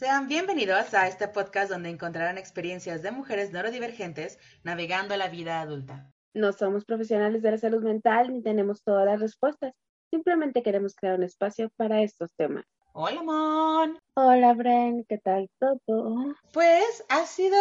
[0.00, 6.10] Sean bienvenidos a este podcast donde encontrarán experiencias de mujeres neurodivergentes navegando la vida adulta.
[6.32, 9.74] No somos profesionales de la salud mental ni tenemos todas las respuestas.
[10.10, 12.64] Simplemente queremos crear un espacio para estos temas.
[12.94, 13.98] Hola, Mon.
[14.14, 16.34] Hola, Bren, ¿qué tal todo?
[16.54, 17.60] Pues ha sido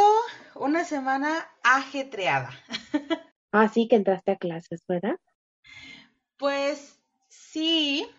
[0.55, 2.51] una semana ajetreada.
[3.51, 5.17] Así que entraste a clases, ¿verdad?
[6.37, 8.09] Pues sí,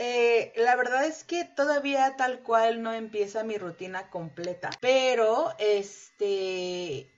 [0.00, 7.10] eh, la verdad es que todavía tal cual no empieza mi rutina completa, pero este,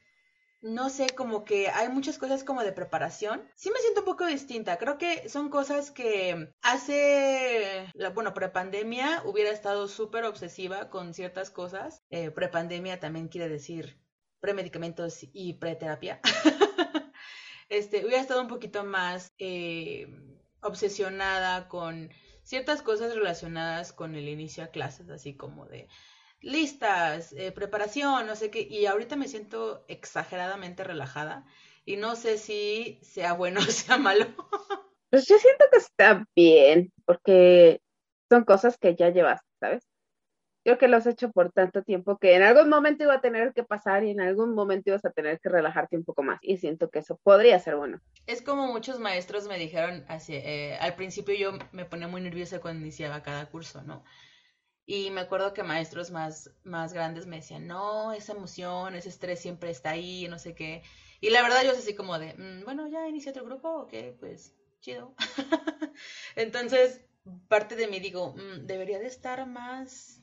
[0.63, 3.43] no sé, como que hay muchas cosas como de preparación.
[3.55, 4.79] Sí me siento un poco distinta.
[4.79, 12.03] Creo que son cosas que hace, bueno, prepandemia hubiera estado súper obsesiva con ciertas cosas.
[12.09, 14.01] Eh, prepandemia también quiere decir
[14.41, 16.21] premedicamentos y preterapia.
[17.69, 20.07] este, hubiera estado un poquito más eh,
[20.63, 22.11] obsesionada con
[22.51, 25.87] ciertas cosas relacionadas con el inicio a clases, así como de
[26.41, 31.47] listas, eh, preparación, no sé qué, y ahorita me siento exageradamente relajada
[31.85, 34.27] y no sé si sea bueno o sea malo.
[35.11, 37.81] Pues yo siento que está bien, porque
[38.29, 39.85] son cosas que ya llevas, ¿sabes?
[40.63, 43.55] Creo que lo has hecho por tanto tiempo que en algún momento iba a tener
[43.55, 46.39] que pasar y en algún momento ibas a tener que relajarte un poco más.
[46.43, 48.01] Y siento que eso podría ser bueno.
[48.27, 52.61] Es como muchos maestros me dijeron, así, eh, al principio yo me ponía muy nerviosa
[52.61, 54.05] cuando iniciaba cada curso, ¿no?
[54.85, 59.41] Y me acuerdo que maestros más, más grandes me decían, no, esa emoción, ese estrés
[59.41, 60.83] siempre está ahí, no sé qué.
[61.21, 63.95] Y la verdad yo es así como de, mm, bueno, ya inicié otro grupo, ok,
[64.19, 65.15] pues chido.
[66.37, 67.03] Entonces,
[67.49, 70.20] parte de mí digo, mm, debería de estar más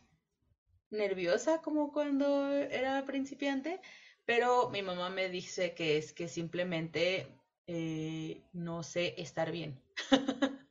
[0.90, 3.82] nerviosa como cuando era principiante,
[4.26, 7.28] pero mi mamá me dice que es que simplemente
[7.68, 9.82] eh, no sé estar bien.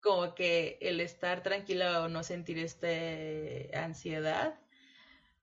[0.00, 2.86] como que el estar tranquila o no sentir esta
[3.82, 4.54] ansiedad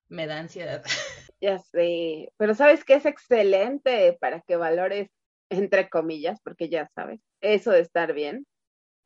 [0.07, 0.83] me da ansiedad.
[1.41, 5.09] Ya sé, pero sabes que es excelente para que valores,
[5.49, 8.45] entre comillas, porque ya sabes, eso de estar bien,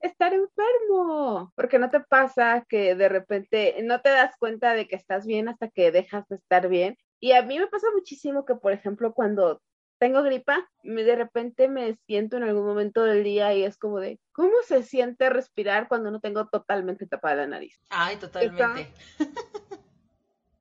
[0.02, 4.96] estar enfermo, porque no te pasa que de repente no te das cuenta de que
[4.96, 6.98] estás bien hasta que dejas de estar bien.
[7.20, 9.62] Y a mí me pasa muchísimo que, por ejemplo, cuando
[10.00, 14.20] tengo gripa, de repente me siento en algún momento del día y es como de,
[14.32, 17.80] ¿cómo se siente respirar cuando no tengo totalmente tapada la nariz?
[17.90, 18.94] Ay, totalmente.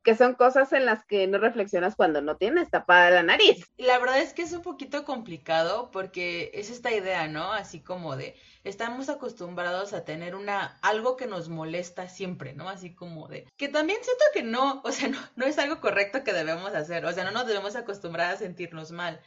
[0.06, 3.68] Que son cosas en las que no reflexionas cuando no tienes tapada la nariz.
[3.76, 7.52] La verdad es que es un poquito complicado porque es esta idea, ¿no?
[7.52, 12.68] Así como de estamos acostumbrados a tener una algo que nos molesta siempre, ¿no?
[12.68, 16.22] Así como de que también siento que no, o sea, no, no es algo correcto
[16.22, 19.20] que debemos hacer, o sea, no nos debemos acostumbrar a sentirnos mal.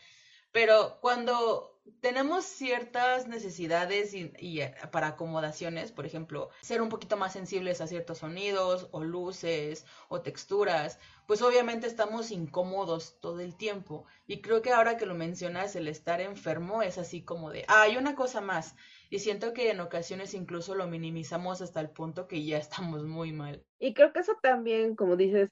[0.52, 7.34] Pero cuando tenemos ciertas necesidades y, eh, para acomodaciones, por ejemplo, ser un poquito más
[7.34, 14.06] sensibles a ciertos sonidos o luces o texturas, pues obviamente estamos incómodos todo el tiempo.
[14.28, 17.84] Y creo que ahora que lo mencionas, el estar enfermo es así como de, ah,
[17.84, 18.76] hay una cosa más.
[19.10, 22.58] Y siento que en ocasiones incluso lo minimizamos hasta el punto que ya
[22.94, 23.64] estamos muy mal.
[23.80, 25.50] Y creo que eso también, como dices,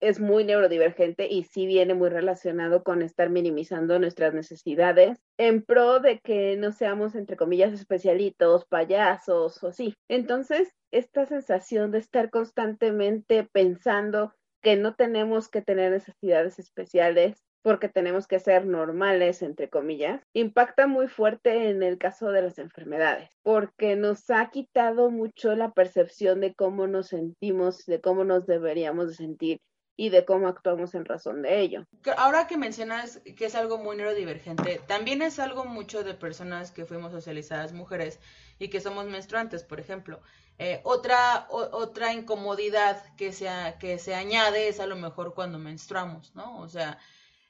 [0.00, 6.00] es muy neurodivergente y sí viene muy relacionado con estar minimizando nuestras necesidades en pro
[6.00, 9.94] de que no seamos, entre comillas, especialitos, payasos o así.
[10.08, 17.88] Entonces, esta sensación de estar constantemente pensando que no tenemos que tener necesidades especiales porque
[17.88, 23.28] tenemos que ser normales, entre comillas, impacta muy fuerte en el caso de las enfermedades,
[23.42, 29.08] porque nos ha quitado mucho la percepción de cómo nos sentimos, de cómo nos deberíamos
[29.08, 29.60] de sentir
[30.00, 31.84] y de cómo actuamos en razón de ello.
[32.16, 36.86] Ahora que mencionas que es algo muy neurodivergente, también es algo mucho de personas que
[36.86, 38.18] fuimos socializadas mujeres
[38.58, 40.22] y que somos menstruantes, por ejemplo.
[40.58, 46.34] Eh, otra, otra incomodidad que se, que se añade es a lo mejor cuando menstruamos,
[46.34, 46.60] ¿no?
[46.60, 46.98] O sea,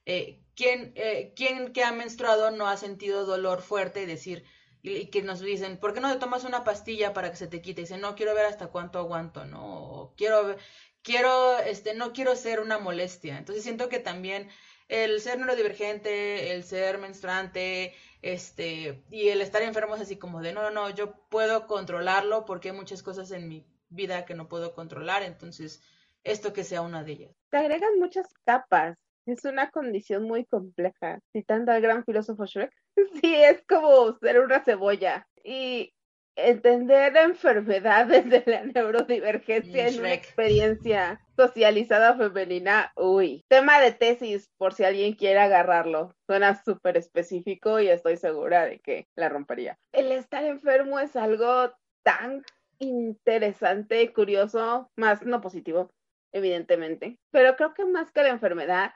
[0.05, 4.45] eh, ¿quién, eh, ¿quién que ha menstruado no ha sentido dolor fuerte y decir,
[4.83, 7.63] y, que nos dicen, ¿por qué no te tomas una pastilla para que se te
[7.63, 7.83] quite?
[7.83, 9.85] Y dicen, no, quiero ver hasta cuánto aguanto, ¿no?
[9.85, 10.57] O quiero,
[11.03, 13.39] quiero, este, no quiero ser una molestia.
[13.39, 14.49] Entonces siento que también
[14.89, 20.53] el ser neurodivergente, el ser menstruante, este, y el estar enfermo es así como de,
[20.53, 24.75] no, no, yo puedo controlarlo porque hay muchas cosas en mi vida que no puedo
[24.75, 25.83] controlar, entonces
[26.23, 27.37] esto que sea una de ellas.
[27.51, 31.21] Te agregan muchas capas, es una condición muy compleja.
[31.33, 32.73] Citando al gran filósofo Shrek,
[33.23, 35.27] sí, es como ser una cebolla.
[35.43, 35.95] Y
[36.37, 44.75] entender enfermedades de la neurodivergencia en una experiencia socializada femenina, uy, tema de tesis por
[44.75, 49.79] si alguien quiere agarrarlo, suena súper específico y estoy segura de que la rompería.
[49.93, 51.73] El estar enfermo es algo
[52.03, 52.43] tan
[52.79, 55.91] interesante, curioso, más no positivo,
[56.33, 58.93] evidentemente, pero creo que más que la enfermedad,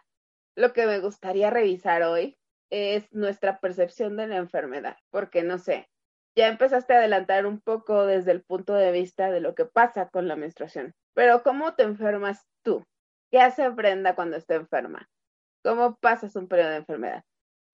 [0.57, 2.37] lo que me gustaría revisar hoy
[2.71, 5.89] es nuestra percepción de la enfermedad, porque no sé,
[6.37, 10.09] ya empezaste a adelantar un poco desde el punto de vista de lo que pasa
[10.09, 12.85] con la menstruación, pero ¿cómo te enfermas tú?
[13.31, 15.09] ¿Qué hace Brenda cuando está enferma?
[15.65, 17.25] ¿Cómo pasas un periodo de enfermedad?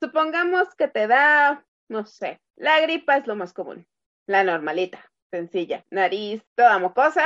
[0.02, 3.86] Supongamos que te da, no sé, la gripa es lo más común,
[4.26, 7.24] la normalita, sencilla, nariz, toda mocosa,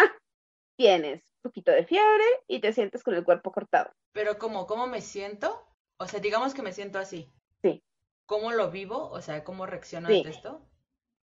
[0.76, 3.92] tienes un poquito de fiebre y te sientes con el cuerpo cortado.
[4.12, 4.66] Pero ¿cómo?
[4.66, 5.66] ¿Cómo me siento?
[5.98, 7.32] O sea, digamos que me siento así.
[7.62, 7.82] Sí.
[8.26, 9.10] ¿Cómo lo vivo?
[9.10, 10.66] O sea, ¿cómo reacciono ante esto?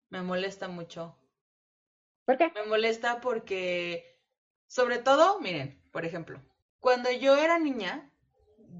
[0.09, 1.17] Me molesta mucho.
[2.25, 2.51] ¿Por qué?
[2.55, 4.21] Me molesta porque,
[4.67, 6.41] sobre todo, miren, por ejemplo,
[6.79, 8.11] cuando yo era niña,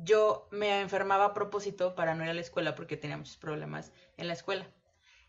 [0.04, 3.92] yo me enfermaba a propósito para no ir a la escuela porque tenía muchos problemas
[4.18, 4.68] en la escuela.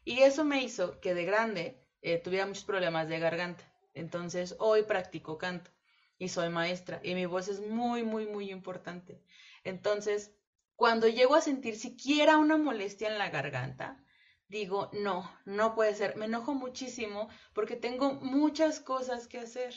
[0.05, 3.65] Y eso me hizo que de grande eh, tuviera muchos problemas de garganta.
[3.95, 5.71] Entonces hoy practico canto
[6.19, 9.23] y soy maestra y mi voz es muy, muy, muy importante.
[9.65, 10.33] Entonces,
[10.77, 14.05] cuando llego a sentir siquiera una molestia en la garganta,
[14.49, 16.17] digo, no, no puede ser.
[16.17, 19.75] Me enojo muchísimo porque tengo muchas cosas que hacer.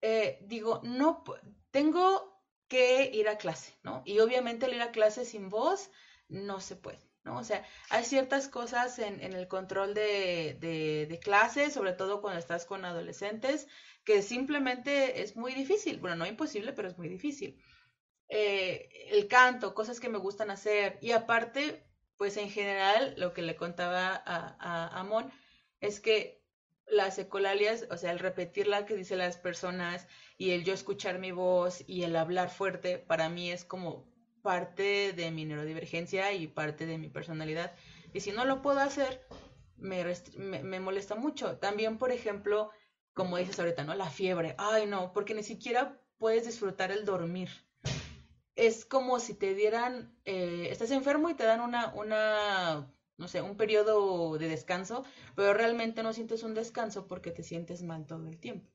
[0.00, 1.24] Eh, digo, no,
[1.70, 2.32] tengo
[2.68, 4.02] que ir a clase, ¿no?
[4.04, 5.90] Y obviamente el ir a clase sin voz
[6.28, 7.12] no se puede.
[7.24, 7.38] ¿no?
[7.38, 12.66] O sea, hay ciertas cosas en, el control de, de, clases, sobre todo cuando estás
[12.66, 13.68] con adolescentes,
[14.04, 16.00] que simplemente es muy difícil.
[16.00, 17.62] Bueno, no imposible, pero es muy difícil.
[18.28, 20.98] Eh, el canto, cosas que me gustan hacer.
[21.00, 21.86] Y aparte,
[22.16, 25.30] pues en general, lo que le contaba a, a
[25.80, 26.42] es que
[26.86, 30.06] las ecolalias, o sea, el repetir la que dicen las personas
[30.36, 34.10] y el yo escuchar mi voz y el hablar fuerte, para mí es como
[34.42, 37.74] parte de mi neurodivergencia y parte de mi personalidad.
[38.12, 39.26] Y si no lo puedo hacer,
[39.76, 40.04] me,
[40.62, 41.58] me, molesta mucho.
[41.58, 42.70] También, por ejemplo,
[43.14, 43.94] como dices ahorita, ¿no?
[43.94, 44.54] La fiebre.
[44.58, 47.50] Ay, no, porque ni siquiera puedes disfrutar el dormir.
[48.54, 53.40] Es como si te dieran, eh, estás enfermo y te dan una, una, no sé,
[53.40, 55.04] un periodo de descanso,
[55.34, 58.70] pero realmente no sientes un descanso porque te sientes mal todo el tiempo.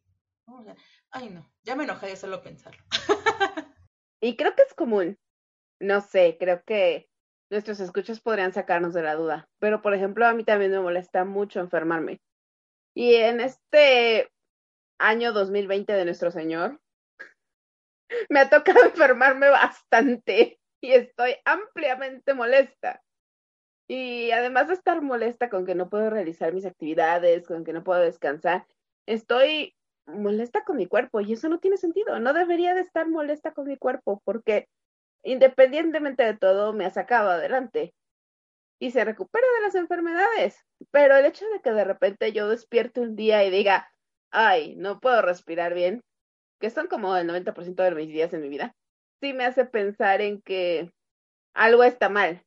[1.12, 2.84] ay, no, ya me enoja de solo pensarlo.
[4.22, 5.18] y creo que es común
[5.80, 7.10] no sé, creo que
[7.50, 9.50] nuestros escuchas podrían sacarnos de la duda.
[9.60, 12.20] Pero, por ejemplo, a mí también me molesta mucho enfermarme.
[12.96, 14.32] Y en este
[15.00, 16.82] año 2020 de nuestro Señor,
[18.30, 23.02] me ha tocado enfermarme bastante y estoy ampliamente molesta.
[23.90, 27.84] Y además de estar molesta con que no puedo realizar mis actividades, con que no
[27.84, 28.66] puedo descansar,
[29.06, 29.76] estoy
[30.06, 32.20] molesta con mi cuerpo y eso no tiene sentido.
[32.20, 34.68] No debería de estar molesta con mi cuerpo porque
[35.24, 37.94] independientemente de todo, me ha sacado adelante
[38.80, 40.64] y se recupera de las enfermedades.
[40.92, 43.92] Pero el hecho de que de repente yo despierte un día y diga,
[44.32, 46.02] ay, no puedo respirar bien,
[46.60, 48.76] que son como el 90% de mis días en mi vida,
[49.22, 50.92] sí me hace pensar en que
[51.54, 52.44] algo está mal.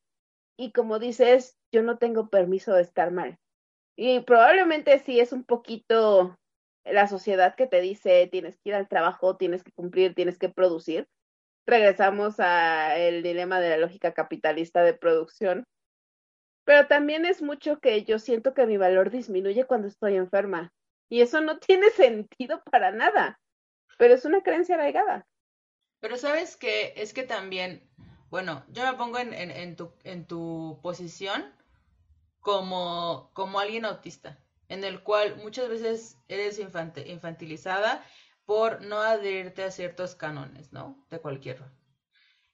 [0.57, 3.37] Y como dices, yo no tengo permiso de estar mal.
[3.95, 6.37] Y probablemente sí es un poquito
[6.83, 10.49] la sociedad que te dice tienes que ir al trabajo, tienes que cumplir, tienes que
[10.49, 11.07] producir,
[11.67, 15.65] regresamos a el dilema de la lógica capitalista de producción.
[16.63, 20.71] Pero también es mucho que yo siento que mi valor disminuye cuando estoy enferma.
[21.09, 23.39] Y eso no tiene sentido para nada.
[24.01, 25.27] Pero es una creencia arraigada.
[25.99, 27.87] Pero sabes que es que también,
[28.31, 29.75] bueno, yo me pongo en,
[30.25, 31.53] tu, posición
[32.39, 38.03] como, como alguien autista, en el cual muchas veces eres infantilizada
[38.43, 41.05] por no adherirte a ciertos cánones, ¿no?
[41.11, 41.63] De cualquier.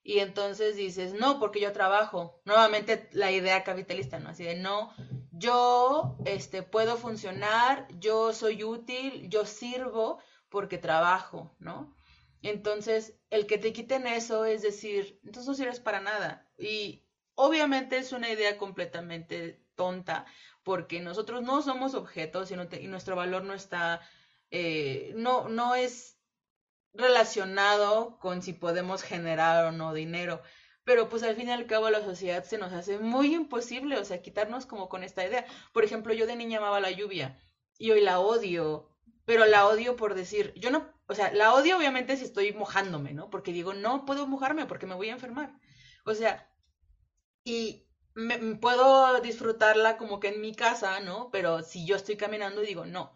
[0.03, 2.41] Y entonces dices, no, porque yo trabajo.
[2.43, 4.31] Nuevamente la idea capitalista, ¿no?
[4.31, 4.93] Así de, no,
[5.31, 11.93] yo este, puedo funcionar, yo soy útil, yo sirvo porque trabajo, ¿no?
[12.41, 16.49] Entonces, el que te quiten eso es decir, entonces no sirves para nada.
[16.57, 17.03] Y
[17.35, 20.25] obviamente es una idea completamente tonta,
[20.63, 24.01] porque nosotros no somos objetos y, nuestro valor no está
[24.51, 26.17] eh, no, no es
[26.93, 30.41] relacionado con si podemos generar o no dinero.
[30.83, 34.05] Pero pues al fin y al cabo la sociedad se nos hace muy imposible, o
[34.05, 35.45] sea, quitarnos como con esta idea.
[35.73, 37.37] Por ejemplo, yo de niña amaba la lluvia
[37.77, 38.89] y hoy la odio,
[39.27, 43.13] pero la odio por decir, yo no, o sea, la odio obviamente si estoy mojándome,
[43.13, 43.29] ¿no?
[43.29, 45.51] Porque digo, no puedo mojarme porque me voy a enfermar.
[46.05, 46.50] O sea,
[47.43, 51.29] y me, puedo disfrutarla como que en mi casa, ¿no?
[51.29, 53.13] Pero si yo estoy caminando digo, no,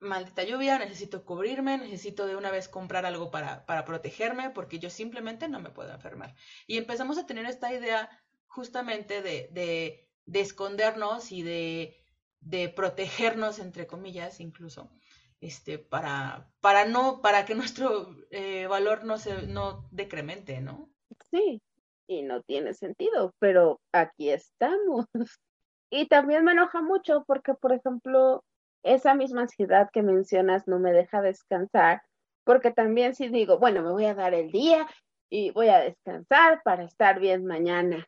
[0.00, 4.90] maldita lluvia, necesito cubrirme, necesito de una vez comprar algo para, para protegerme, porque yo
[4.90, 6.34] simplemente no me puedo enfermar.
[6.66, 8.10] Y empezamos a tener esta idea
[8.48, 12.04] justamente de, de, de escondernos y de,
[12.40, 14.90] de protegernos, entre comillas, incluso.
[15.40, 20.90] Este, para, para no, para que nuestro eh, valor no se, no decremente, ¿no?
[21.30, 21.60] Sí,
[22.06, 25.06] y no tiene sentido, pero aquí estamos.
[25.88, 28.44] Y también me enoja mucho porque, por ejemplo,
[28.82, 32.02] esa misma ansiedad que mencionas no me deja descansar,
[32.44, 34.88] porque también si digo, bueno, me voy a dar el día
[35.30, 38.04] y voy a descansar para estar bien mañana.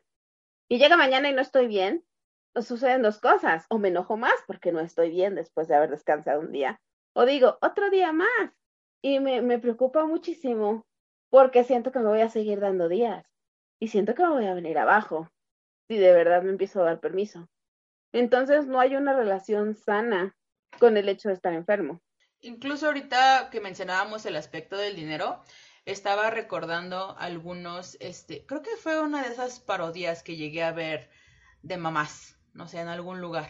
[0.69, 2.03] Y llega mañana y no estoy bien,
[2.55, 6.41] suceden dos cosas, o me enojo más porque no estoy bien después de haber descansado
[6.41, 6.79] un día,
[7.13, 8.51] o digo, otro día más.
[9.01, 10.85] Y me, me preocupa muchísimo
[11.29, 13.25] porque siento que me voy a seguir dando días
[13.79, 15.29] y siento que me voy a venir abajo
[15.87, 17.47] si de verdad me empiezo a dar permiso.
[18.11, 20.35] Entonces no hay una relación sana
[20.79, 22.01] con el hecho de estar enfermo.
[22.41, 25.41] Incluso ahorita que mencionábamos el aspecto del dinero,
[25.85, 31.09] estaba recordando algunos, este, creo que fue una de esas parodias que llegué a ver
[31.61, 33.49] de mamás, no sé, en algún lugar,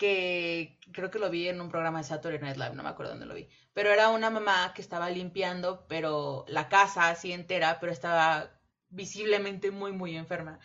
[0.00, 3.12] que creo que lo vi en un programa de Saturday Night Live, no me acuerdo
[3.12, 7.78] dónde lo vi, pero era una mamá que estaba limpiando, pero la casa así entera,
[7.80, 8.50] pero estaba
[8.88, 10.58] visiblemente muy, muy enferma.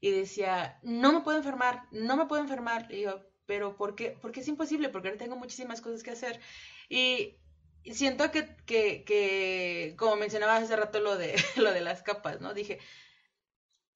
[0.00, 2.90] Y decía, no me puedo enfermar, no me puedo enfermar.
[2.90, 4.16] Y yo, pero ¿por qué?
[4.22, 6.40] Porque es imposible, porque ahora tengo muchísimas cosas que hacer.
[6.88, 7.36] Y
[7.84, 12.54] siento que, que, que, como mencionaba hace rato lo de, lo de las capas, ¿no?
[12.54, 12.78] Dije,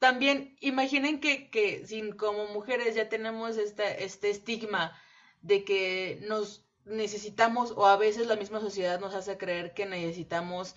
[0.05, 4.93] también imaginen que, que sin, como mujeres ya tenemos este, estigma
[5.41, 10.77] de que nos necesitamos, o a veces la misma sociedad nos hace creer que necesitamos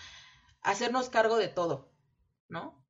[0.62, 1.92] hacernos cargo de todo,
[2.48, 2.82] ¿no?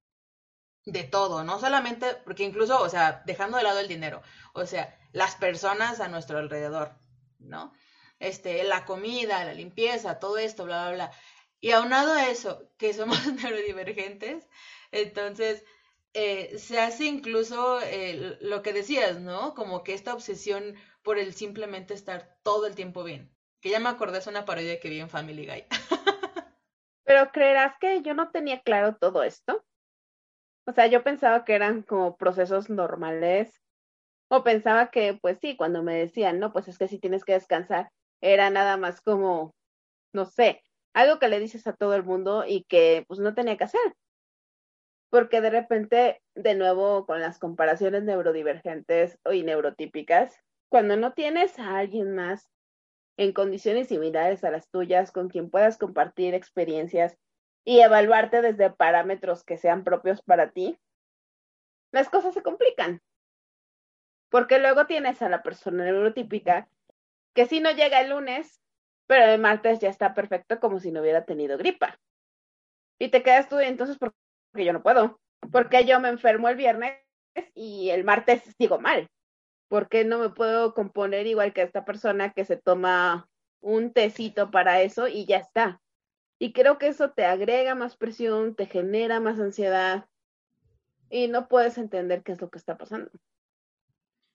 [0.86, 4.22] de todo, no solamente, porque incluso, o sea, dejando de lado el dinero,
[4.54, 7.00] o sea, las personas a nuestro alrededor,
[7.40, 7.74] ¿no?
[8.20, 11.12] Este, la comida, la limpieza, todo esto, bla, bla, bla.
[11.60, 14.48] Y aunado a eso, que somos neurodivergentes,
[14.92, 15.64] entonces
[16.14, 19.54] eh, se hace incluso eh, lo que decías, ¿no?
[19.54, 23.32] Como que esta obsesión por el simplemente estar todo el tiempo bien.
[23.62, 25.66] Que ya me acordé, es una parodia que vi en Family Guy.
[27.06, 29.64] Pero creerás que yo no tenía claro todo esto.
[30.66, 33.62] O sea, yo pensaba que eran como procesos normales.
[34.30, 37.34] O pensaba que, pues sí, cuando me decían, no, pues es que si tienes que
[37.34, 37.90] descansar,
[38.22, 39.56] era nada más como,
[40.14, 43.56] no sé, algo que le dices a todo el mundo y que pues no tenía
[43.56, 43.94] que hacer.
[45.10, 50.38] Porque de repente, de nuevo, con las comparaciones neurodivergentes y neurotípicas,
[50.70, 52.50] cuando no tienes a alguien más
[53.18, 57.18] en condiciones similares a las tuyas, con quien puedas compartir experiencias
[57.66, 60.78] y evaluarte desde parámetros que sean propios para ti,
[61.92, 63.02] las cosas se complican.
[64.30, 66.70] Porque luego tienes a la persona neurotípica
[67.34, 68.62] que si no llega el lunes,
[69.08, 72.00] pero el martes ya está perfecto como si no hubiera tenido gripa.
[73.00, 73.98] Y te quedas tú, entonces,
[74.52, 75.20] porque yo no puedo?
[75.52, 77.00] Porque yo me enfermo el viernes
[77.54, 79.10] y el martes sigo mal?
[79.68, 84.82] porque no me puedo componer igual que esta persona que se toma un tecito para
[84.82, 85.82] eso y ya está?
[86.40, 90.08] Y creo que eso te agrega más presión, te genera más ansiedad
[91.10, 93.12] y no puedes entender qué es lo que está pasando.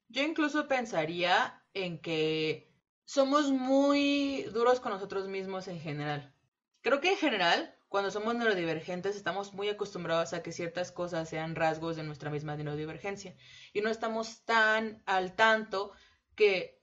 [0.09, 2.71] Yo incluso pensaría en que
[3.04, 6.35] somos muy duros con nosotros mismos en general.
[6.83, 11.55] Creo que en general, cuando somos neurodivergentes, estamos muy acostumbrados a que ciertas cosas sean
[11.55, 13.37] rasgos de nuestra misma neurodivergencia
[13.75, 15.93] y no estamos tan al tanto
[16.35, 16.81] que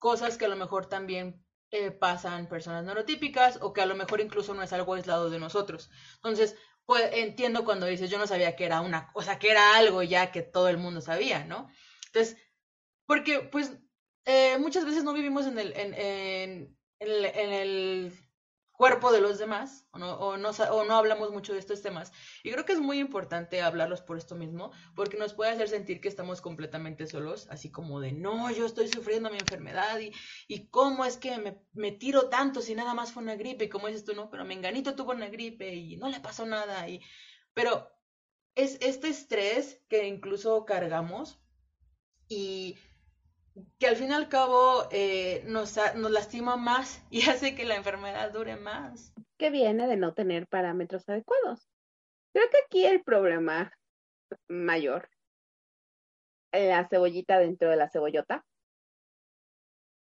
[0.00, 4.20] cosas que a lo mejor también eh, pasan personas neurotípicas o que a lo mejor
[4.20, 5.88] incluso no es algo aislado de nosotros.
[6.16, 10.02] Entonces, pues entiendo cuando dices, yo no sabía que era una cosa, que era algo
[10.02, 11.68] ya que todo el mundo sabía, ¿no?
[12.06, 12.36] Entonces,
[13.06, 13.78] porque pues
[14.24, 18.29] eh, muchas veces no vivimos en el, en, en, en el
[18.80, 22.12] cuerpo de los demás o no, o, no, o no hablamos mucho de estos temas.
[22.42, 26.00] Y creo que es muy importante hablarlos por esto mismo, porque nos puede hacer sentir
[26.00, 30.12] que estamos completamente solos, así como de, no, yo estoy sufriendo mi enfermedad y,
[30.48, 33.68] y cómo es que me, me tiro tanto si nada más fue una gripe y
[33.68, 36.88] como dices tú, no, pero Menganito tuvo una gripe y no le pasó nada.
[36.88, 37.02] Y,
[37.54, 37.90] pero
[38.54, 41.42] es este estrés que incluso cargamos
[42.28, 42.78] y
[43.78, 48.32] que al fin y al cabo eh, nos, lastima más y hace que la enfermedad
[48.32, 49.12] dure más.
[49.38, 51.68] Que viene de no tener parámetros adecuados.
[52.32, 53.72] Creo que aquí el problema
[54.48, 55.08] mayor,
[56.52, 58.44] la cebollita dentro de la cebollota,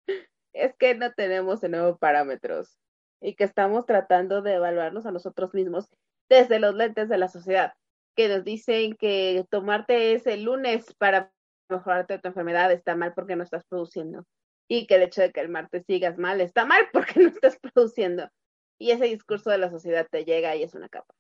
[0.54, 2.78] es que no tenemos de nuevo parámetros
[3.22, 5.90] y que estamos tratando de evaluarnos a nosotros mismos
[6.28, 7.74] desde los lentes de la sociedad,
[8.16, 11.32] que nos dicen que tomarte ese lunes para
[11.70, 14.26] mejorarte tu enfermedad está mal porque no estás produciendo.
[14.68, 17.58] Y que el hecho de que el martes sigas mal está mal porque no estás
[17.60, 18.30] produciendo.
[18.78, 21.14] Y ese discurso de la sociedad te llega y es una capa.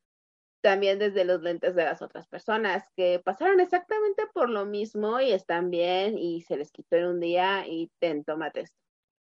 [0.62, 5.32] También desde los lentes de las otras personas que pasaron exactamente por lo mismo y
[5.32, 8.78] están bien y se les quitó en un día y ten, tómate esto.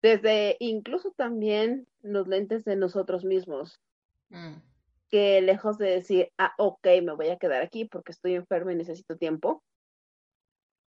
[0.02, 3.80] Desde incluso también los lentes de nosotros mismos.
[4.30, 4.56] Mm.
[5.10, 8.76] Que lejos de decir, ah, ok, me voy a quedar aquí porque estoy enfermo y
[8.76, 9.64] necesito tiempo,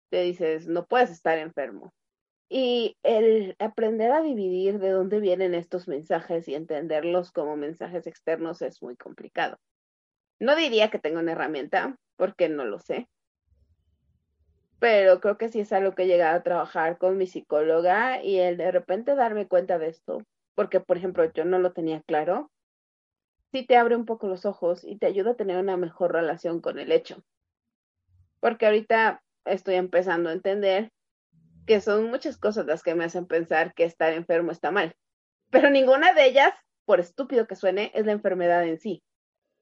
[0.09, 1.93] te dices, no puedes estar enfermo.
[2.49, 8.61] Y el aprender a dividir de dónde vienen estos mensajes y entenderlos como mensajes externos
[8.61, 9.57] es muy complicado.
[10.39, 13.07] No diría que tengo una herramienta, porque no lo sé.
[14.79, 18.37] Pero creo que sí es algo que he llegado a trabajar con mi psicóloga y
[18.37, 20.21] el de repente darme cuenta de esto,
[20.53, 22.51] porque por ejemplo yo no lo tenía claro,
[23.51, 26.59] sí te abre un poco los ojos y te ayuda a tener una mejor relación
[26.59, 27.23] con el hecho.
[28.41, 30.91] Porque ahorita estoy empezando a entender
[31.65, 34.95] que son muchas cosas las que me hacen pensar que estar enfermo está mal.
[35.49, 36.53] Pero ninguna de ellas,
[36.85, 39.03] por estúpido que suene, es la enfermedad en sí.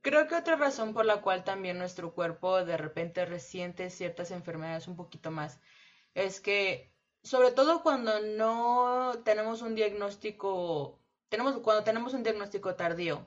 [0.02, 4.88] Creo que otra razón por la cual también nuestro cuerpo de repente resiente ciertas enfermedades
[4.88, 5.62] un poquito más
[6.14, 13.26] es que, sobre todo cuando no tenemos un diagnóstico, tenemos, cuando tenemos un diagnóstico tardío,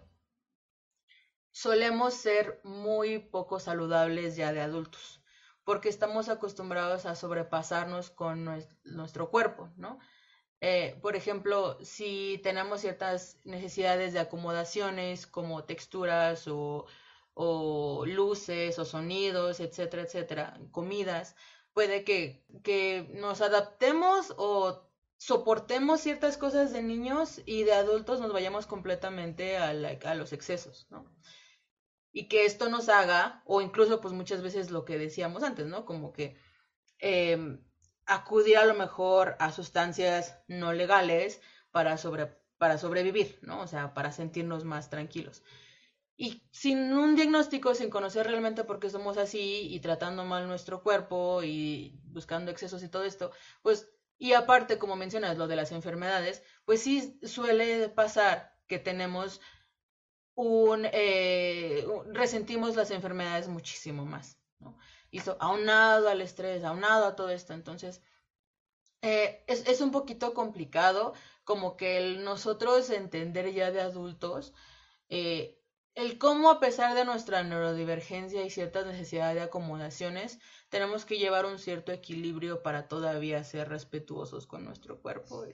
[1.51, 5.23] solemos ser muy poco saludables ya de adultos
[5.67, 8.45] porque estamos acostumbrados a sobrepasarnos con
[8.85, 9.99] nuestro cuerpo, ¿no?
[10.61, 16.87] Eh, por ejemplo, si tenemos ciertas necesidades de acomodaciones como texturas o,
[18.07, 21.35] luces o sonidos, etcétera, etcétera, comidas,
[21.73, 28.33] puede que, que nos adaptemos o soportemos ciertas cosas de niños y de adultos nos
[28.33, 31.05] vayamos completamente a, a los excesos, ¿no?
[32.17, 35.85] Y que esto nos haga, o incluso pues muchas veces lo que decíamos antes, ¿no?
[35.85, 36.39] Como que
[36.99, 37.63] em,
[38.07, 41.43] acudir a lo mejor a sustancias no legales
[41.73, 43.61] para, sobre, para sobrevivir, ¿no?
[43.61, 45.43] O sea, para sentirnos más tranquilos.
[46.17, 50.83] Y sin un diagnóstico, sin conocer realmente por qué somos así y tratando mal nuestro
[50.83, 53.31] cuerpo y buscando excesos y todo esto,
[53.61, 59.43] pues, y aparte, como mencionas, lo de las enfermedades, pues sí suele pasar que tenemos
[60.37, 64.78] un, eh, resentimos las enfermedades muchísimo más, ¿no?
[65.11, 68.02] Y aunado al estrés, aunado a todo esto, entonces
[69.02, 74.52] eh, es, un poquito complicado como que el nosotros entender ya de adultos
[75.08, 75.58] eh,
[75.95, 81.47] el cómo a pesar de nuestra neurodivergencia y ciertas necesidades de acomodaciones, tenemos que llevar
[81.47, 85.47] un cierto equilibrio para todavía ser respetuosos con nuestro cuerpo.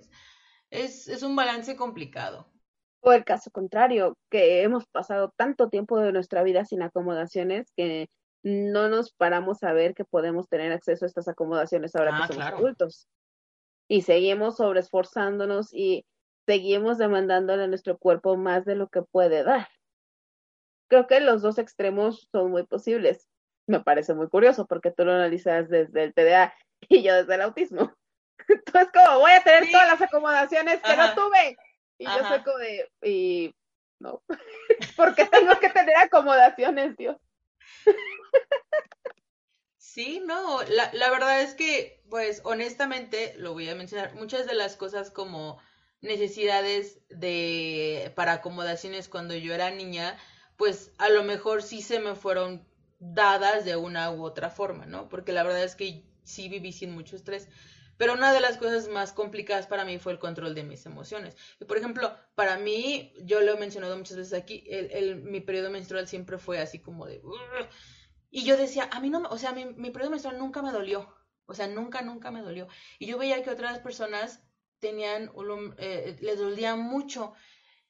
[0.70, 2.50] Es un balance complicado.
[3.04, 8.08] O el caso contrario, que hemos pasado tanto tiempo de nuestra vida sin acomodaciones que
[8.44, 12.26] no nos paramos a ver que podemos tener acceso a estas acomodaciones ahora que ah,
[12.28, 13.08] somos adultos.
[13.88, 16.06] Y seguimos sobreesforzándonos y
[16.46, 19.68] seguimos demandándole a nuestro cuerpo más de lo que puede dar.
[20.88, 23.28] Creo que los dos extremos son muy posibles.
[23.66, 26.54] Me parece muy curioso porque tú lo analizas desde el TDA
[26.88, 27.92] y yo desde el autismo.
[28.48, 31.56] Entonces, como voy a tener todas las acomodaciones que no tuve
[32.02, 33.54] y yo soy como de, y
[34.00, 34.22] no,
[34.96, 37.16] porque tengo que tener acomodaciones, Dios.
[39.76, 44.54] Sí, no, la, la verdad es que, pues, honestamente, lo voy a mencionar, muchas de
[44.54, 45.58] las cosas como
[46.00, 50.16] necesidades de para acomodaciones cuando yo era niña,
[50.56, 52.66] pues a lo mejor sí se me fueron
[52.98, 55.08] dadas de una u otra forma, ¿no?
[55.08, 57.48] Porque la verdad es que sí viví sin mucho estrés.
[57.96, 61.36] Pero una de las cosas más complicadas para mí fue el control de mis emociones.
[61.60, 65.70] Y por ejemplo, para mí, yo lo he mencionado muchas veces aquí, el, mi periodo
[65.70, 67.22] menstrual siempre fue así como de...
[68.30, 71.14] Y yo decía, a mí no, o sea, mi, mi periodo menstrual nunca me dolió.
[71.46, 72.66] O sea, nunca, nunca me dolió.
[72.98, 74.42] Y yo veía que otras personas
[74.78, 75.30] tenían,
[75.78, 77.34] eh, les dolía mucho.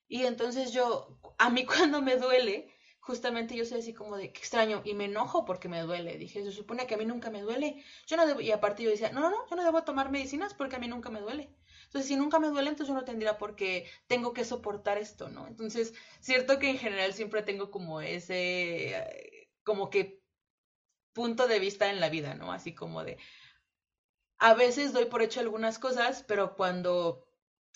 [0.09, 4.39] Y entonces yo, a mí cuando me duele, justamente yo soy así como de, qué
[4.39, 6.17] extraño, y me enojo porque me duele.
[6.19, 7.85] Dije, se supone que a mí nunca me duele.
[8.07, 10.55] Yo no debo, y aparte yo decía, no, no, no, yo no debo tomar medicinas
[10.55, 11.51] porque a mí nunca me duele.
[11.87, 15.29] Entonces, si nunca me duele, entonces yo no tendría por qué, tengo que soportar esto,
[15.29, 15.49] ¿no?
[15.49, 20.23] Entonces, cierto que en general siempre tengo como ese, como que
[21.13, 22.53] punto de vista en la vida, ¿no?
[22.53, 23.19] Así como de,
[24.39, 27.27] a veces doy por hecho algunas cosas, pero cuando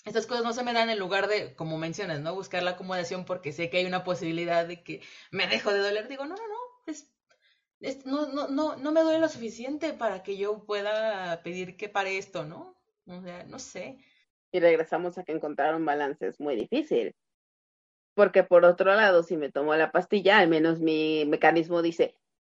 [0.07, 2.33] estas cosas no se me dan en lugar de, como mencionas, ¿no?
[2.33, 6.07] Buscar la acomodación porque sé que hay una posibilidad de que me dejo de doler.
[6.07, 10.37] Digo, no, no, no, es, no, no, no, no me duele lo suficiente para que
[10.37, 12.75] yo pueda pedir que pare esto, ¿no?
[13.05, 13.97] O sea, no sé.
[14.51, 17.13] Y regresamos a que encontrar un balance es muy difícil.
[18.15, 22.15] Porque por otro lado, si me tomo la pastilla, al menos mi mecanismo dice,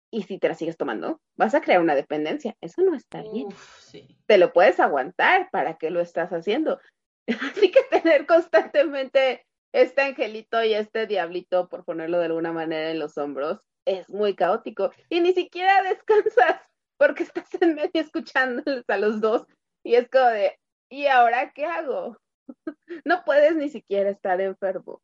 [0.10, 1.20] ¿y si te la sigues tomando?
[1.36, 2.56] Vas a crear una dependencia.
[2.62, 3.50] Eso no está bien.
[3.82, 4.18] sí.
[4.26, 6.80] Te lo puedes aguantar, ¿para qué lo estás haciendo?
[7.52, 13.00] Así que tener constantemente este angelito y este diablito, por ponerlo de alguna manera, en
[13.00, 14.92] los hombros, es muy caótico.
[15.10, 16.62] Y ni siquiera descansas
[16.98, 19.46] porque estás en medio escuchándoles a los dos.
[19.84, 22.18] Y es como de, ¿y ahora qué hago?
[23.06, 25.02] no puedes ni siquiera estar enfermo.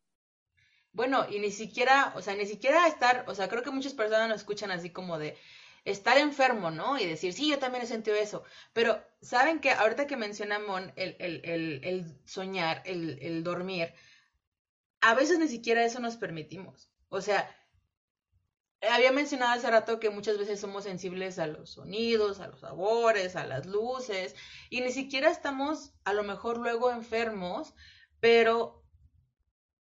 [0.92, 4.28] Bueno, y ni siquiera, o sea, ni siquiera estar, o sea, creo que muchas personas
[4.28, 5.36] nos escuchan así como de
[5.86, 6.98] estar enfermo, ¿no?
[6.98, 8.42] Y decir, sí, yo también he sentido eso.
[8.72, 11.40] Pero, ¿saben que Ahorita que menciona Mon el, el,
[11.84, 13.94] el, soñar, el, dormir,
[15.00, 16.90] a veces ni siquiera eso nos permitimos.
[17.08, 17.48] O sea,
[18.82, 23.36] había mencionado hace rato que muchas veces somos sensibles a los sonidos, a los sabores,
[23.36, 24.34] a las luces,
[24.70, 27.74] y ni siquiera estamos a lo mejor luego enfermos,
[28.18, 28.84] pero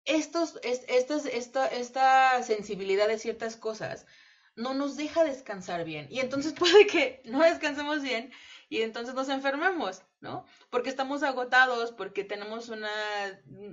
[0.05, 4.07] estos, estos, esta, esta sensibilidad de ciertas cosas
[4.57, 6.07] no nos deja descansar bien.
[6.11, 8.33] Y entonces puede que no descansemos bien
[8.69, 10.47] y entonces nos enfermemos, ¿no?
[10.71, 12.91] Porque estamos agotados, porque tenemos una,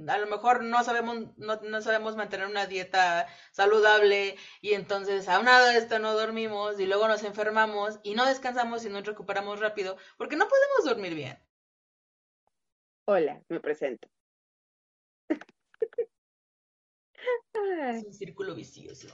[0.08, 5.70] a lo mejor no sabemos, no, sabemos mantener una dieta saludable y entonces a nada
[5.72, 9.98] de esto no dormimos y luego nos enfermamos y no descansamos y nos recuperamos rápido
[10.18, 11.40] porque no podemos dormir bien.
[13.06, 14.08] Hola, me presento.
[17.54, 19.08] Es un círculo vicioso.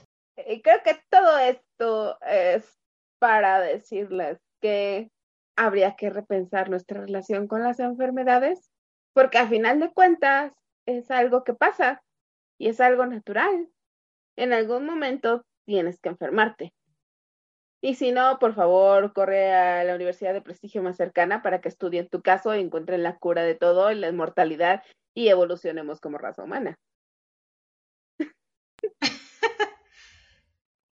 [0.46, 2.78] Y creo que todo esto es
[3.18, 5.10] para decirles que
[5.56, 8.70] habría que repensar nuestra relación con las enfermedades,
[9.12, 10.52] porque a final de cuentas
[10.86, 12.02] es algo que pasa
[12.58, 13.68] y es algo natural.
[14.36, 16.72] En algún momento tienes que enfermarte.
[17.80, 21.68] Y si no, por favor, corre a la universidad de prestigio más cercana para que
[21.68, 24.82] estudien tu caso y encuentren la cura de todo y la inmortalidad
[25.14, 26.76] y evolucionemos como raza humana.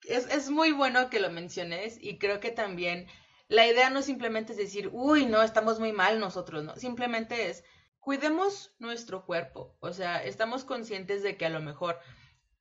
[0.10, 3.08] Es, es muy bueno que lo menciones y creo que también
[3.48, 7.64] la idea no simplemente es decir, uy, no, estamos muy mal nosotros, no, simplemente es,
[8.00, 12.00] cuidemos nuestro cuerpo, o sea, estamos conscientes de que a lo mejor,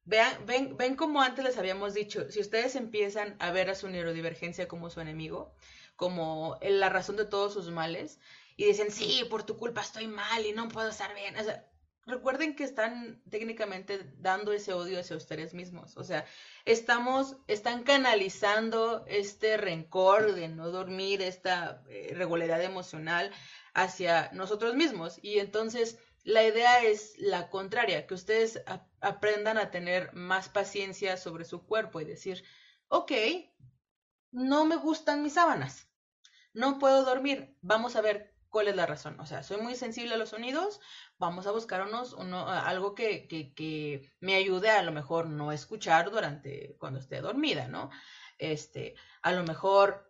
[0.04, 3.88] vean, ven, ven como antes les habíamos dicho, si ustedes empiezan a ver a su
[3.88, 5.54] neurodivergencia como su enemigo,
[5.96, 8.18] como la razón de todos sus males,
[8.57, 11.66] y dicen, sí, por tu culpa estoy mal y no puedo estar bien, o sea,
[12.07, 15.97] recuerden que están técnicamente dando ese odio hacia ustedes mismos.
[15.97, 16.25] O sea,
[16.64, 23.31] estamos, están canalizando este rencor de no dormir, esta eh, regularidad emocional
[23.73, 25.19] hacia nosotros mismos.
[25.23, 28.62] Y entonces la idea es la contraria, que ustedes
[29.01, 32.43] aprendan a tener más paciencia sobre su cuerpo y decir,
[32.88, 33.12] ok,
[34.31, 35.87] no me gustan mis sábanas,
[36.55, 39.19] no puedo dormir, vamos a ver cuál es la razón.
[39.19, 40.81] O sea, soy muy sensible a los sonidos,
[41.19, 46.77] vamos a buscar uno, algo que, que, me ayude a lo mejor no escuchar durante
[46.79, 47.90] cuando esté dormida, ¿no?
[48.38, 50.09] Este, a lo mejor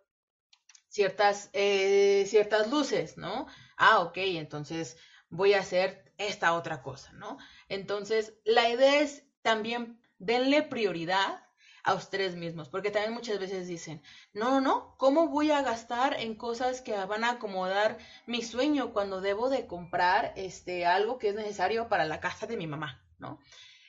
[0.89, 3.47] ciertas, eh, ciertas luces, ¿no?
[3.77, 4.95] Ah, ok, entonces
[5.29, 7.39] voy a hacer esta otra cosa, ¿no?
[7.67, 11.44] Entonces, la idea es también denle prioridad
[11.85, 14.01] a ustedes mismos, porque también muchas veces dicen,
[14.33, 18.91] no, no, no, ¿cómo voy a gastar en cosas que van a acomodar mi sueño
[18.91, 23.05] cuando debo de comprar este algo que es necesario para la casa de mi mamá,
[23.19, 23.39] ¿no?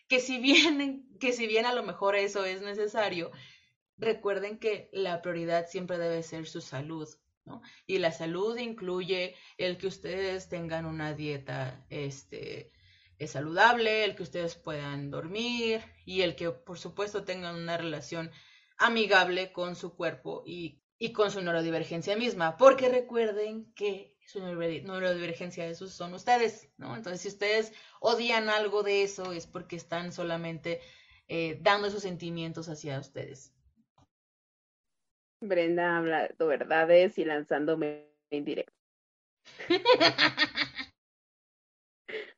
[0.09, 3.31] Que si bien, que si bien a lo mejor eso es necesario,
[3.97, 7.09] recuerden que la prioridad siempre debe ser su salud,
[7.47, 7.63] ¿no?
[7.87, 12.73] Y la salud incluye el que ustedes tengan una dieta, este,
[13.19, 18.31] es saludable, el que ustedes puedan dormir y el que por supuesto tengan una relación
[18.79, 25.67] amigable con su cuerpo y, y con su neurodivergencia misma, porque recuerden que su neurodivergencia
[25.67, 26.97] esos son ustedes, ¿no?
[26.97, 30.81] Entonces si ustedes odian algo de eso es porque están solamente
[31.29, 33.53] eh, dando esos sentimientos hacia ustedes.
[35.41, 38.73] Brenda habla de verdades y lanzándome en directo.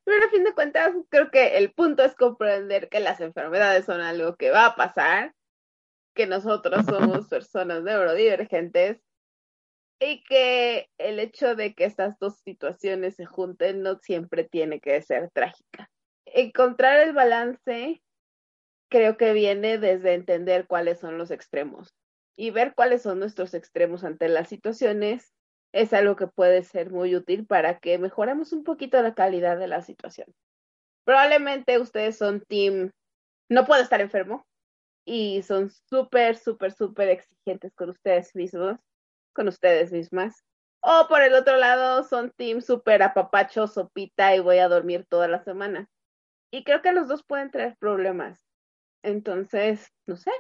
[0.08, 4.00] Pero a fin de cuentas, creo que el punto es comprender que las enfermedades son
[4.00, 5.34] algo que va a pasar,
[6.14, 9.02] que nosotros somos personas neurodivergentes
[10.00, 15.02] y que el hecho de que estas dos situaciones se junten no siempre tiene que
[15.02, 15.90] ser trágica.
[16.24, 18.02] Encontrar el balance
[18.88, 21.94] creo que viene desde entender cuáles son los extremos
[22.34, 25.34] y ver cuáles son nuestros extremos ante las situaciones
[25.72, 29.68] es algo que puede ser muy útil para que mejoremos un poquito la calidad de
[29.68, 30.35] la situación.
[31.04, 32.90] Probablemente ustedes son team,
[33.48, 34.46] no puedo estar enfermo
[35.04, 38.78] y son súper, súper, súper exigentes con ustedes mismos,
[39.33, 40.44] con ustedes mismas.
[40.81, 45.28] O por el otro lado, son team súper apapacho, sopita y voy a dormir toda
[45.28, 45.88] la semana.
[46.52, 48.46] Y creo que los dos pueden traer problemas.
[49.02, 50.31] Entonces, no sé,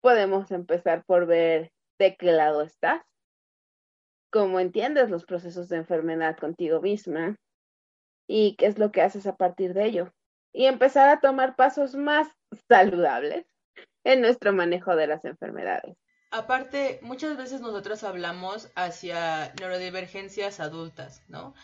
[0.00, 3.02] podemos empezar por ver de qué lado estás
[4.30, 7.36] cómo entiendes los procesos de enfermedad contigo misma
[8.26, 10.12] y qué es lo que haces a partir de ello.
[10.52, 12.28] Y empezar a tomar pasos más
[12.68, 13.46] saludables
[14.04, 15.96] en nuestro manejo de las enfermedades.
[16.30, 21.54] Aparte, muchas veces nosotros hablamos hacia neurodivergencias adultas, ¿no?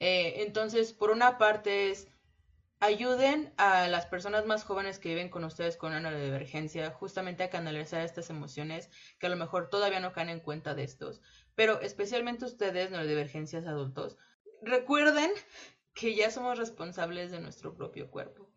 [0.00, 2.08] Eh, entonces, por una parte es
[2.82, 7.48] ayuden a las personas más jóvenes que viven con ustedes con una neurodivergencia justamente a
[7.48, 11.22] canalizar estas emociones que a lo mejor todavía no caen en cuenta de estos,
[11.54, 14.16] pero especialmente ustedes, neurodivergencias adultos,
[14.62, 15.30] recuerden
[15.94, 18.50] que ya somos responsables de nuestro propio cuerpo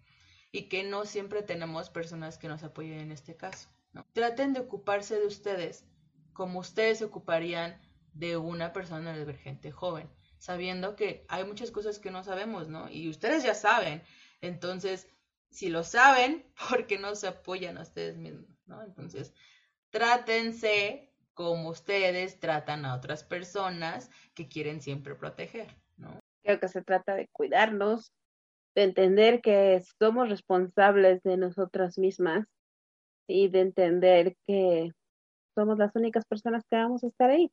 [0.51, 3.69] y que no siempre tenemos personas que nos apoyen en este caso.
[4.13, 5.85] Traten de ocuparse de ustedes
[6.33, 7.79] como ustedes se ocuparían
[8.13, 10.09] de una persona neurodivergente joven
[10.45, 12.87] sabiendo que hay muchas cosas que no sabemos, ¿no?
[12.89, 14.03] Y ustedes ya saben.
[14.41, 15.07] Entonces,
[15.49, 18.83] si lo saben, ¿por qué no se apoyan a ustedes mismos, ¿no?
[18.83, 19.33] Entonces,
[19.89, 25.67] trátense como ustedes tratan a otras personas que quieren siempre proteger,
[25.97, 26.19] ¿no?
[26.43, 28.11] Creo que se trata de cuidarnos,
[28.73, 32.47] de entender que somos responsables de nosotras mismas
[33.27, 34.91] y de entender que
[35.55, 37.51] somos las únicas personas que vamos a estar ahí.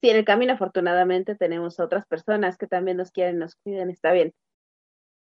[0.00, 4.12] Si en el camino afortunadamente tenemos otras personas que también nos quieren, nos cuiden, está
[4.12, 4.32] bien.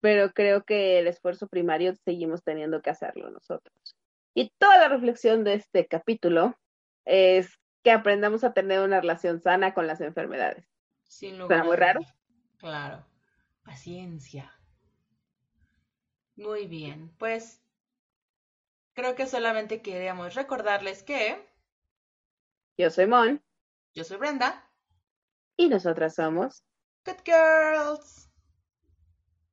[0.01, 3.95] Pero creo que el esfuerzo primario seguimos teniendo que hacerlo nosotros.
[4.36, 6.55] Y toda la reflexión de este capítulo
[7.05, 10.65] es que aprendamos a tener una relación sana con las enfermedades.
[11.04, 12.00] Sin lugar muy raro?
[12.58, 13.06] Claro.
[13.63, 14.52] Paciencia.
[16.36, 17.62] Muy bien, pues
[18.95, 21.48] creo que solamente queríamos recordarles que
[22.76, 23.39] yo soy Mon.
[23.93, 24.67] Yo soy Brenda.
[25.56, 26.63] Y nosotras somos
[27.06, 28.32] Good Girls.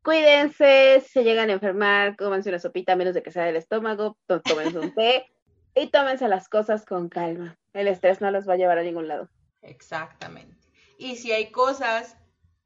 [0.02, 4.16] Cuídense, si se llegan a enfermar, cómense una sopita menos de que sea del estómago,
[4.26, 5.26] tómense un té
[5.74, 7.58] y tómense las cosas con calma.
[7.72, 9.28] El estrés no los va a llevar a ningún lado.
[9.62, 10.56] Exactamente.
[10.98, 12.16] Y si hay cosas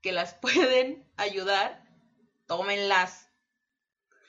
[0.02, 1.82] que las pueden ayudar,
[2.46, 3.30] tómenlas.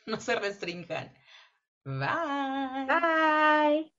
[0.06, 1.14] No se restrinjan.
[1.84, 2.86] Bye.
[2.88, 3.97] Bye.